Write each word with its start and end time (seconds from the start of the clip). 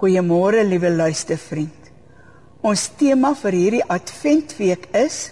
Goeiemôre 0.00 0.62
liewe 0.64 0.88
luistervriend. 0.96 1.88
Ons 2.64 2.86
tema 2.96 3.34
vir 3.36 3.52
hierdie 3.52 3.82
Adventweek 3.84 4.86
is 4.96 5.26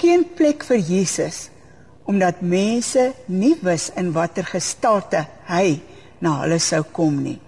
geen 0.00 0.24
plek 0.34 0.66
vir 0.66 0.80
Jesus 0.82 1.44
omdat 2.10 2.42
mense 2.42 3.04
nie 3.30 3.52
wis 3.62 3.92
in 3.94 4.10
watter 4.16 4.48
gestalte 4.50 5.22
hy 5.46 5.78
na 6.18 6.34
hulle 6.40 6.58
sou 6.58 6.82
kom 6.98 7.22
nie. 7.22 7.38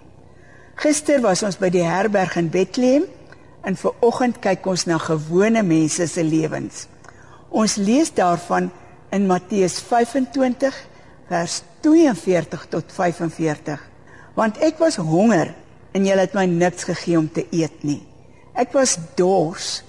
Gister 0.79 1.19
was 1.27 1.43
ons 1.43 1.59
by 1.59 1.73
die 1.75 1.83
herberg 1.83 2.39
in 2.39 2.47
Bethlehem 2.55 3.11
en 3.67 3.75
ver 3.75 3.99
oggend 3.99 4.39
kyk 4.39 4.63
ons 4.71 4.87
na 4.87 4.95
gewone 4.95 5.67
mense 5.67 6.07
se 6.07 6.23
lewens. 6.23 6.85
Ons 7.51 7.75
lees 7.75 8.15
daarvan 8.15 8.71
in 9.11 9.27
Matteus 9.27 9.81
25 9.91 10.83
vers 11.27 11.63
42 11.83 12.69
tot 12.71 12.95
45. 12.95 13.89
Want 14.39 14.63
ek 14.63 14.79
was 14.79 15.03
honger 15.03 15.51
en 15.93 16.05
julle 16.05 16.25
het 16.25 16.35
my 16.37 16.45
niks 16.45 16.85
gegee 16.89 17.17
om 17.17 17.29
te 17.33 17.45
eet 17.51 17.83
nie. 17.83 18.01
Ek 18.53 18.73
was 18.75 18.97
dors 19.17 19.79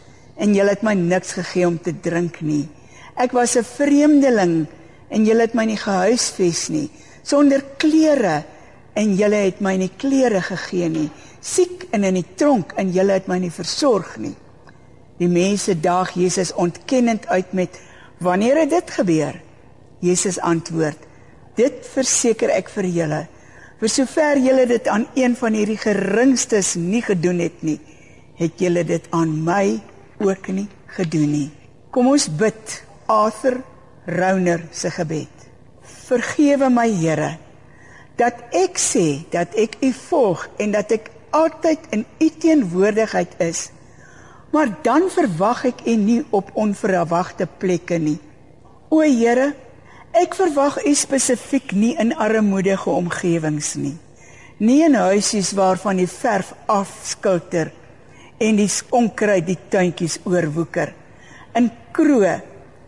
en 0.40 0.54
julle 0.56 0.74
het 0.74 0.84
my 0.86 0.94
niks 0.96 1.34
gegee 1.38 1.66
om 1.68 1.78
te 1.78 1.92
drink 1.92 2.40
nie. 2.40 2.68
Ek 3.16 3.32
was 3.32 3.56
'n 3.56 3.64
vreemdeling 3.64 4.66
en 5.10 5.24
julle 5.24 5.42
het 5.42 5.54
my 5.54 5.64
nie 5.64 5.76
gehuisves 5.76 6.68
nie. 6.68 6.90
Sonder 7.22 7.62
klere 7.76 8.44
en 8.94 9.14
julle 9.14 9.36
het 9.36 9.60
my 9.60 9.76
nie 9.76 9.90
klere 9.96 10.40
gegee 10.40 10.88
nie. 10.88 11.10
Siek 11.40 11.86
en 11.92 12.04
in 12.04 12.14
die 12.14 12.26
tronk 12.36 12.72
en 12.76 12.92
julle 12.92 13.12
het 13.12 13.28
my 13.28 13.38
nie 13.38 13.50
versorg 13.50 14.16
nie. 14.18 14.36
Die 15.18 15.28
mense 15.28 15.74
daag 15.80 16.14
Jesus 16.16 16.52
ontkennend 16.52 17.26
uit 17.26 17.52
met 17.52 17.80
wanneer 18.18 18.56
het 18.56 18.70
dit 18.70 18.90
gebeur? 18.90 19.40
Jesus 20.00 20.38
antwoord: 20.40 20.98
Dit 21.56 21.84
verseker 21.92 22.50
ek 22.50 22.70
vir 22.72 22.84
julle, 22.84 23.26
vir 23.80 23.92
sover 23.92 24.40
julle 24.44 24.66
dit 24.68 24.88
aan 24.92 25.06
een 25.16 25.36
van 25.36 25.56
hierdie 25.56 25.78
geringstes 25.80 26.74
nie 26.76 27.02
gedoen 27.04 27.40
het 27.40 27.62
nie, 27.64 27.78
het 28.36 28.60
julle 28.60 28.84
dit 28.84 29.06
aan 29.16 29.32
my 29.44 29.80
ook 30.20 30.50
nie 30.52 30.68
gedoen 30.96 31.32
nie. 31.32 31.48
Kom 31.90 32.10
ons 32.12 32.28
bid 32.28 32.76
Arthur 33.10 33.60
Rauner 34.06 34.66
se 34.72 34.90
gebed. 34.92 35.32
Vergewe 36.06 36.68
my 36.72 36.88
Here 36.92 37.36
dat 38.20 38.36
ek 38.52 38.76
sê 38.76 39.22
dat 39.32 39.54
ek 39.56 39.78
U 39.80 39.92
volg 39.96 40.44
en 40.60 40.74
dat 40.74 40.90
ek 40.92 41.08
altyd 41.32 41.86
in 41.96 42.02
U 42.20 42.28
teenwoordigheid 42.42 43.38
is 43.40 43.70
maar 44.50 44.68
dan 44.82 45.06
verwag 45.10 45.64
ek 45.70 45.84
U 45.86 45.94
nie 45.96 46.20
op 46.34 46.50
onverwagte 46.58 47.46
plekke 47.58 47.98
nie. 48.02 48.18
O 48.90 49.02
Here, 49.06 49.52
ek 50.16 50.34
verwag 50.38 50.78
U 50.86 50.94
spesifiek 50.94 51.72
nie 51.72 51.94
in 52.00 52.14
armoedige 52.14 52.90
omgewings 52.90 53.74
nie. 53.78 53.96
Nie 54.60 54.84
in 54.84 54.96
huisies 54.98 55.52
waarvan 55.56 56.00
die 56.00 56.08
verf 56.10 56.52
afskilter 56.68 57.70
en 58.40 58.58
die 58.58 58.68
onkruid 58.96 59.46
die 59.46 59.58
tuintjies 59.72 60.18
oorwoeker. 60.28 60.92
In 61.56 61.70
kroe, 61.96 62.40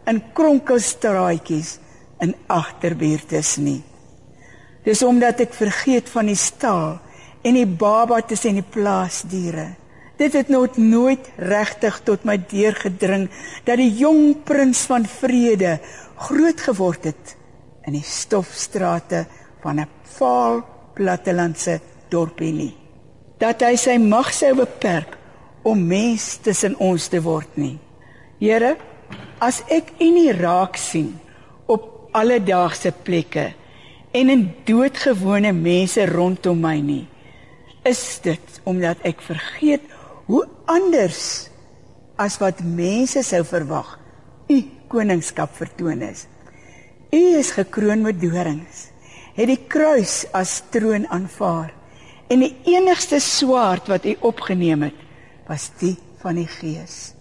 in 0.08 0.20
kronkelstraatjies, 0.34 1.78
in 2.22 2.34
agterbuurtes 2.46 3.56
nie. 3.58 3.80
Dis 4.84 5.02
omdat 5.06 5.42
ek 5.44 5.54
vergeet 5.54 6.10
van 6.10 6.28
die 6.30 6.38
stal 6.38 6.98
en 7.42 7.58
die 7.58 7.66
baba 7.66 8.20
tussen 8.26 8.58
die 8.58 8.66
plaasdiere. 8.66 9.72
Dit 10.16 10.32
het 10.36 10.48
nooit 10.48 10.76
nooit 10.76 11.30
regtig 11.36 12.00
tot 12.04 12.24
my 12.28 12.36
deurgedring 12.36 13.28
dat 13.64 13.80
die 13.80 13.90
jong 13.96 14.42
prins 14.44 14.84
van 14.90 15.06
vrede 15.08 15.78
groot 16.28 16.60
geword 16.60 17.08
het 17.10 17.36
in 17.88 17.96
die 17.96 18.06
stofstrate 18.06 19.24
van 19.62 19.80
'n 19.80 19.88
vaal 20.18 20.62
plattelandse 20.94 21.80
dorpie 22.08 22.52
nie. 22.52 22.74
Dat 23.38 23.62
hy 23.62 23.76
sy 23.76 23.96
mag 23.98 24.32
sou 24.32 24.54
beperk 24.54 25.16
om 25.62 25.86
mens 25.86 26.36
tussen 26.42 26.76
ons 26.78 27.08
te 27.08 27.20
word 27.22 27.56
nie. 27.56 27.78
Here, 28.38 28.76
as 29.38 29.62
ek 29.68 29.92
U 30.00 30.10
nie 30.10 30.32
raak 30.32 30.76
sien 30.76 31.18
op 31.66 32.10
alledaagse 32.12 32.92
plekke 33.02 33.52
en 34.12 34.30
in 34.30 34.54
doodgewone 34.64 35.52
mense 35.52 36.06
rondom 36.06 36.60
my 36.60 36.80
nie, 36.80 37.06
is 37.84 38.20
dit 38.22 38.60
omdat 38.64 38.96
ek 39.02 39.22
vergeet 39.24 39.82
hoe 40.32 40.46
anders 40.64 41.50
as 42.16 42.38
wat 42.40 42.62
mense 42.64 43.20
sou 43.26 43.42
verwag 43.44 43.98
u 44.48 44.56
koningskap 44.92 45.52
vertoon 45.56 46.00
is. 46.06 46.26
U 47.12 47.20
is 47.36 47.52
gekroon 47.52 48.04
met 48.04 48.20
dorings, 48.20 48.86
het 49.36 49.50
die 49.50 49.60
kruis 49.68 50.22
as 50.36 50.60
troon 50.72 51.04
aanvaar 51.12 51.72
en 52.32 52.44
die 52.46 52.54
enigste 52.72 53.20
swaard 53.20 53.90
wat 53.92 54.06
u 54.08 54.14
opgeneem 54.24 54.86
het, 54.88 54.96
was 55.48 55.68
die 55.82 55.98
van 56.22 56.38
die 56.40 56.48
Gees. 56.48 57.12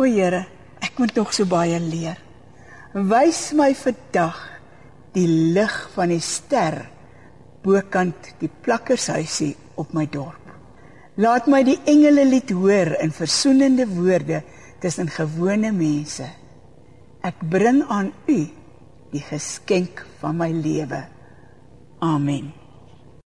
O 0.00 0.08
Here, 0.08 0.46
ek 0.80 0.96
moet 1.00 1.12
nog 1.18 1.34
so 1.36 1.44
baie 1.48 1.76
leer. 1.82 2.16
Wys 2.96 3.50
my 3.56 3.74
vandag 3.76 4.40
die 5.12 5.28
lig 5.52 5.76
van 5.92 6.14
die 6.14 6.22
ster 6.24 6.80
bokant 7.64 8.32
die 8.40 8.48
plakkershuisie 8.48 9.52
op 9.76 9.92
my 9.96 10.08
dorp. 10.08 10.45
Laat 11.16 11.48
my 11.48 11.62
die 11.64 11.78
engele 11.88 12.26
lied 12.28 12.50
hoor 12.52 12.92
in 13.00 13.12
versoenende 13.14 13.86
woorde 13.88 14.42
tussen 14.84 15.08
gewone 15.08 15.72
mense. 15.72 16.28
Ek 17.24 17.40
bring 17.40 17.80
aan 17.88 18.12
U 18.28 18.38
die 19.14 19.24
geskenk 19.24 20.04
van 20.20 20.36
my 20.36 20.50
lewe. 20.52 21.06
Amen. 22.04 22.52